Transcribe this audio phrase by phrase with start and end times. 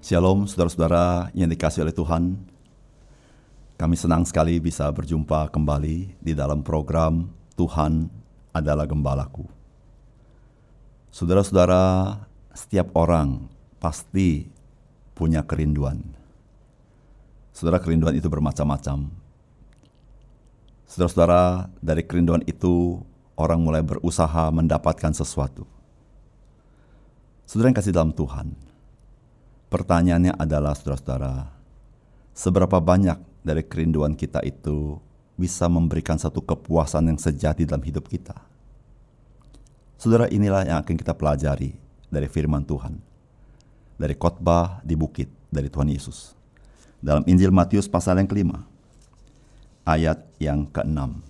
[0.00, 2.32] Shalom saudara-saudara yang dikasih oleh Tuhan.
[3.76, 8.08] Kami senang sekali bisa berjumpa kembali di dalam program Tuhan
[8.48, 9.44] adalah Gembalaku.
[11.12, 12.16] Saudara-saudara,
[12.56, 13.44] setiap orang
[13.76, 14.48] pasti
[15.12, 16.00] punya kerinduan.
[17.52, 19.04] Saudara kerinduan itu bermacam-macam.
[20.88, 23.04] Saudara-saudara, dari kerinduan itu
[23.36, 25.68] orang mulai berusaha mendapatkan sesuatu.
[27.44, 28.69] Saudara yang kasih dalam Tuhan,
[29.70, 31.46] Pertanyaannya adalah saudara-saudara,
[32.34, 34.98] seberapa banyak dari kerinduan kita itu
[35.38, 38.34] bisa memberikan satu kepuasan yang sejati dalam hidup kita?
[39.94, 41.78] Saudara inilah yang akan kita pelajari
[42.10, 42.98] dari firman Tuhan.
[43.94, 46.34] Dari khotbah di bukit dari Tuhan Yesus.
[46.98, 48.66] Dalam Injil Matius pasal yang kelima,
[49.86, 51.22] ayat yang keenam.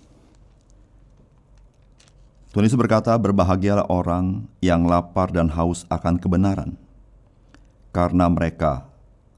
[2.51, 6.75] Tuhan Yesus berkata, berbahagialah orang yang lapar dan haus akan kebenaran,
[7.91, 8.87] karena mereka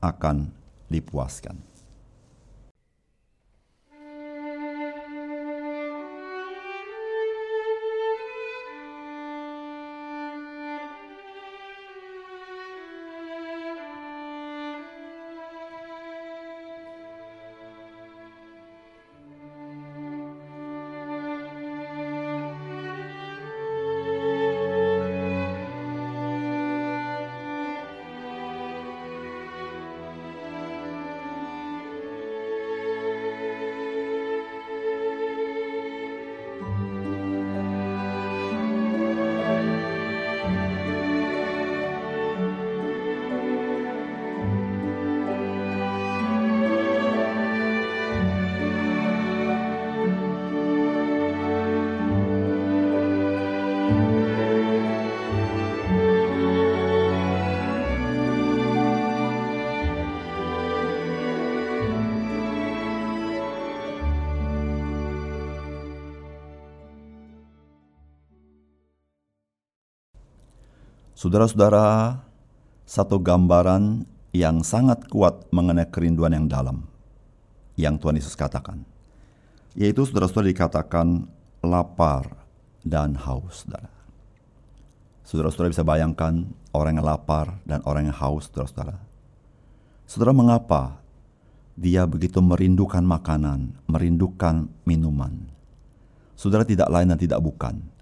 [0.01, 0.53] akan
[0.89, 1.72] dipuaskan.
[71.23, 72.19] Saudara-saudara,
[72.83, 74.03] satu gambaran
[74.35, 76.83] yang sangat kuat mengenai kerinduan yang dalam
[77.79, 78.83] yang Tuhan Yesus katakan.
[79.71, 81.23] Yaitu saudara-saudara dikatakan
[81.63, 82.27] lapar
[82.83, 83.87] dan haus, saudara.
[85.23, 86.43] Saudara-saudara bisa bayangkan
[86.75, 88.99] orang yang lapar dan orang yang haus, saudara-saudara.
[90.03, 90.99] Saudara, mengapa
[91.79, 95.39] dia begitu merindukan makanan, merindukan minuman?
[96.35, 97.92] Saudara tidak lain dan tidak bukan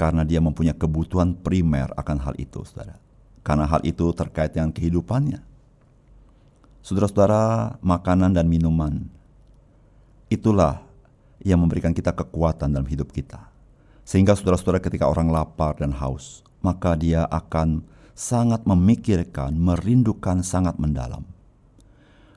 [0.00, 2.96] karena dia mempunyai kebutuhan primer akan hal itu, saudara.
[3.44, 5.44] Karena hal itu terkait dengan kehidupannya.
[6.80, 9.04] Saudara-saudara, makanan dan minuman
[10.32, 10.80] itulah
[11.44, 13.52] yang memberikan kita kekuatan dalam hidup kita.
[14.08, 17.84] Sehingga saudara-saudara ketika orang lapar dan haus, maka dia akan
[18.16, 21.28] sangat memikirkan, merindukan sangat mendalam.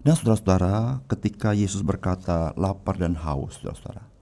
[0.04, 4.13] Dan saudara-saudara, ketika Yesus berkata lapar dan haus, saudara-saudara,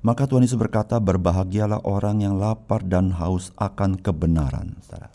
[0.00, 4.80] maka Tuhan Yesus berkata, berbahagialah orang yang lapar dan haus akan kebenaran.
[4.80, 5.08] Saudara,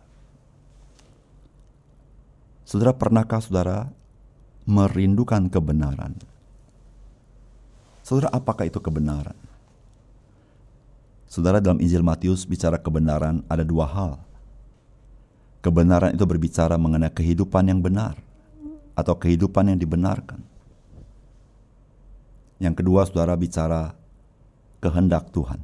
[2.70, 3.78] saudara pernahkah saudara
[4.70, 6.14] merindukan kebenaran?
[8.06, 9.34] Saudara, apakah itu kebenaran?
[11.26, 14.22] Saudara dalam Injil Matius bicara kebenaran ada dua hal.
[15.66, 18.22] Kebenaran itu berbicara mengenai kehidupan yang benar
[18.94, 20.46] atau kehidupan yang dibenarkan.
[22.62, 24.05] Yang kedua, saudara bicara
[24.86, 25.58] kehendak Tuhan.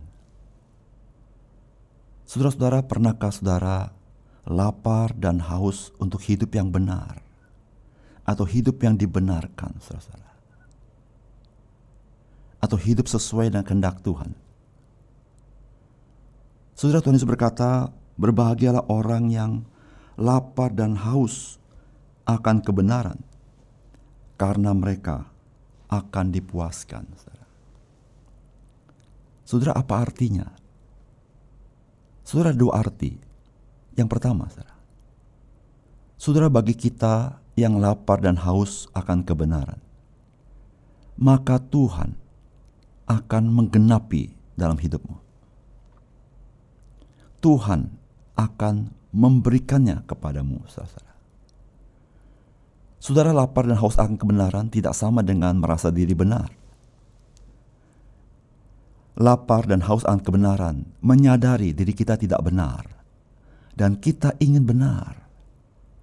[2.25, 3.93] Saudara-saudara, pernahkah saudara
[4.49, 7.21] lapar dan haus untuk hidup yang benar?
[8.25, 10.33] Atau hidup yang dibenarkan, saudara-saudara?
[12.61, 14.33] Atau hidup sesuai dengan kehendak Tuhan?
[16.73, 19.51] Saudara Tuhan Yesus berkata, berbahagialah orang yang
[20.17, 21.61] lapar dan haus
[22.25, 23.21] akan kebenaran,
[24.39, 25.29] karena mereka
[25.91, 27.05] akan dipuaskan.
[29.51, 29.75] Saudara.
[29.75, 30.47] Apa artinya?
[32.23, 33.11] Saudara, dua arti.
[33.99, 34.79] Yang pertama, saudara.
[36.15, 39.83] Saudara, bagi kita yang lapar dan haus akan kebenaran,
[41.19, 42.15] maka Tuhan
[43.11, 45.19] akan menggenapi dalam hidupmu.
[47.43, 47.91] Tuhan
[48.39, 51.11] akan memberikannya kepadamu, saudara.
[53.03, 56.60] Saudara lapar dan haus akan kebenaran tidak sama dengan merasa diri benar.
[59.21, 62.81] Lapar dan haus akan kebenaran menyadari diri kita tidak benar
[63.77, 65.29] dan kita ingin benar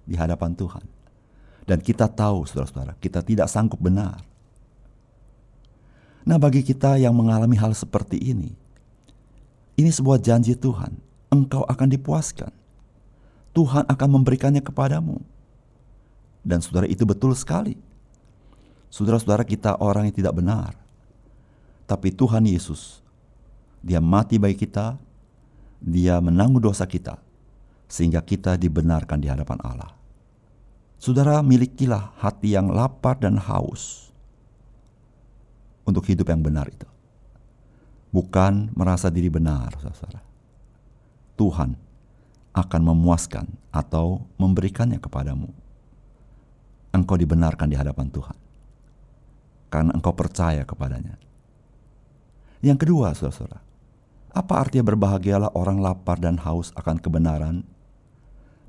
[0.07, 0.85] di hadapan Tuhan.
[1.67, 4.25] Dan kita tahu saudara-saudara, kita tidak sanggup benar.
[6.25, 8.57] Nah, bagi kita yang mengalami hal seperti ini,
[9.77, 10.97] ini sebuah janji Tuhan,
[11.29, 12.49] engkau akan dipuaskan.
[13.53, 15.21] Tuhan akan memberikannya kepadamu
[16.43, 17.75] dan saudara itu betul sekali.
[18.89, 20.73] Saudara-saudara kita orang yang tidak benar.
[21.85, 22.98] Tapi Tuhan Yesus,
[23.79, 24.99] dia mati bagi kita,
[25.79, 27.19] dia menanggung dosa kita,
[27.87, 29.91] sehingga kita dibenarkan di hadapan Allah.
[30.99, 34.11] Saudara, milikilah hati yang lapar dan haus
[35.87, 36.87] untuk hidup yang benar itu.
[38.11, 40.19] Bukan merasa diri benar, saudara.
[41.39, 41.77] Tuhan
[42.51, 45.47] akan memuaskan atau memberikannya kepadamu
[46.93, 48.37] engkau dibenarkan di hadapan Tuhan.
[49.69, 51.15] Karena engkau percaya kepadanya.
[52.65, 53.61] Yang kedua, saudara-saudara,
[54.29, 57.65] apa artinya berbahagialah orang lapar dan haus akan kebenaran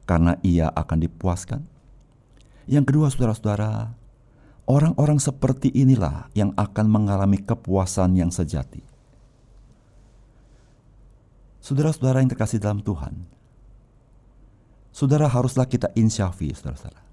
[0.09, 1.63] karena ia akan dipuaskan?
[2.71, 3.93] Yang kedua, saudara-saudara,
[4.65, 8.81] orang-orang seperti inilah yang akan mengalami kepuasan yang sejati.
[11.61, 13.29] Saudara-saudara yang terkasih dalam Tuhan,
[14.95, 17.11] saudara haruslah kita insyafi, saudara-saudara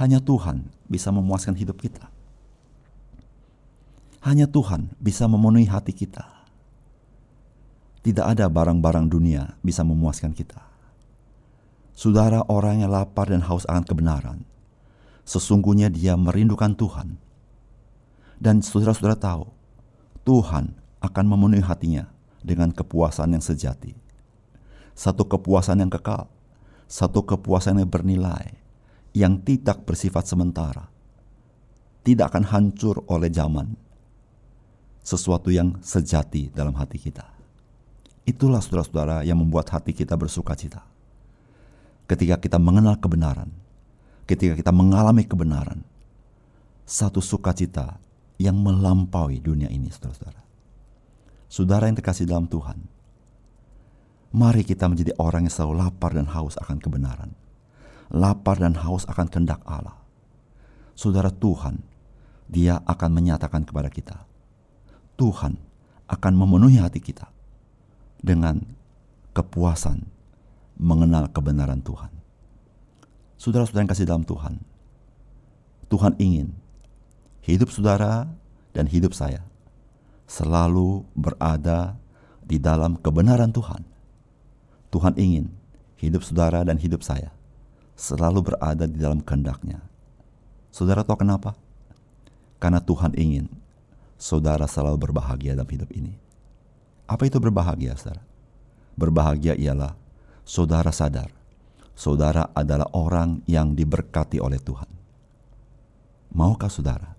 [0.00, 2.08] hanya Tuhan bisa memuaskan hidup kita.
[4.22, 6.41] Hanya Tuhan bisa memenuhi hati kita.
[8.02, 10.58] Tidak ada barang-barang dunia bisa memuaskan kita.
[11.94, 14.42] Saudara orang yang lapar dan haus akan kebenaran,
[15.22, 17.14] sesungguhnya dia merindukan Tuhan.
[18.42, 19.46] Dan saudara-saudara tahu,
[20.26, 22.10] Tuhan akan memenuhi hatinya
[22.42, 23.94] dengan kepuasan yang sejati.
[24.98, 26.26] Satu kepuasan yang kekal,
[26.90, 28.58] satu kepuasan yang bernilai,
[29.16, 30.90] yang tidak bersifat sementara,
[32.02, 33.78] tidak akan hancur oleh zaman,
[35.00, 37.31] sesuatu yang sejati dalam hati kita.
[38.22, 40.82] Itulah saudara-saudara yang membuat hati kita bersuka cita.
[42.06, 43.50] Ketika kita mengenal kebenaran,
[44.28, 45.82] ketika kita mengalami kebenaran,
[46.86, 47.98] satu sukacita
[48.38, 50.42] yang melampaui dunia ini, saudara-saudara.
[51.50, 52.78] Saudara yang terkasih dalam Tuhan,
[54.30, 57.32] mari kita menjadi orang yang selalu lapar dan haus akan kebenaran
[58.12, 59.96] lapar dan haus akan kehendak Allah.
[60.92, 61.80] Saudara Tuhan,
[62.52, 64.28] Dia akan menyatakan kepada kita,
[65.16, 65.56] Tuhan
[66.04, 67.32] akan memenuhi hati kita
[68.22, 68.62] dengan
[69.34, 70.06] kepuasan
[70.78, 72.10] mengenal kebenaran Tuhan.
[73.36, 74.62] Saudara-saudara yang kasih dalam Tuhan,
[75.90, 76.54] Tuhan ingin
[77.42, 78.30] hidup saudara
[78.72, 79.42] dan hidup saya
[80.30, 81.98] selalu berada
[82.46, 83.82] di dalam kebenaran Tuhan.
[84.94, 85.50] Tuhan ingin
[85.98, 87.34] hidup saudara dan hidup saya
[87.98, 89.82] selalu berada di dalam kehendaknya.
[90.72, 91.52] Saudara tahu kenapa?
[92.56, 93.50] Karena Tuhan ingin
[94.16, 96.16] saudara selalu berbahagia dalam hidup ini.
[97.12, 98.24] Apa itu berbahagia, saudara?
[98.96, 99.92] Berbahagia ialah
[100.48, 101.28] saudara sadar,
[101.92, 104.88] saudara adalah orang yang diberkati oleh Tuhan.
[106.32, 107.12] Maukah saudara?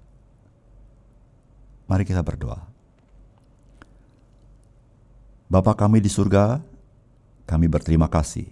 [1.85, 2.65] Mari kita berdoa.
[5.45, 6.57] Bapa kami di surga,
[7.45, 8.49] kami berterima kasih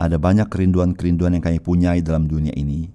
[0.00, 2.88] ada banyak kerinduan-kerinduan yang kami punyai dalam dunia ini,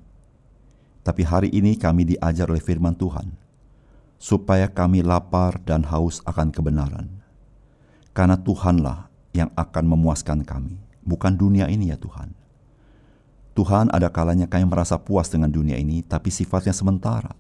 [1.06, 3.30] tapi hari ini kami diajar oleh firman Tuhan,
[4.18, 7.15] supaya kami lapar dan haus akan kebenaran.
[8.16, 12.32] Karena Tuhanlah yang akan memuaskan kami, bukan dunia ini ya Tuhan.
[13.56, 17.36] Tuhan ada kalanya kami merasa puas dengan dunia ini, tapi sifatnya sementara.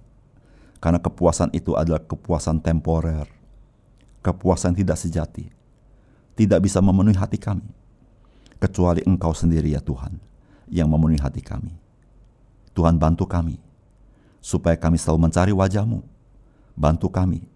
[0.83, 3.25] Karena kepuasan itu adalah kepuasan temporer,
[4.19, 5.47] kepuasan tidak sejati,
[6.35, 7.71] tidak bisa memenuhi hati kami
[8.59, 10.19] kecuali Engkau sendiri ya Tuhan
[10.67, 11.71] yang memenuhi hati kami.
[12.75, 13.55] Tuhan bantu kami
[14.43, 16.03] supaya kami selalu mencari wajah-Mu.
[16.75, 17.47] Bantu kami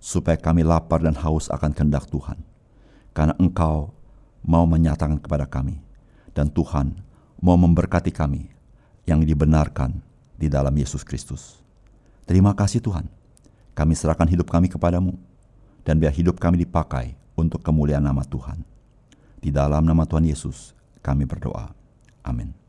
[0.00, 2.51] supaya kami lapar dan haus akan kehendak Tuhan.
[3.12, 3.92] Karena Engkau
[4.42, 5.78] mau menyatakan kepada kami
[6.32, 6.96] dan Tuhan
[7.38, 8.48] mau memberkati kami
[9.04, 10.00] yang dibenarkan
[10.36, 11.60] di dalam Yesus Kristus.
[12.24, 13.06] Terima kasih Tuhan.
[13.72, 15.16] Kami serahkan hidup kami kepadamu
[15.84, 18.62] dan biar hidup kami dipakai untuk kemuliaan nama Tuhan.
[19.42, 20.70] Di dalam nama Tuhan Yesus,
[21.02, 21.74] kami berdoa.
[22.22, 22.61] Amin.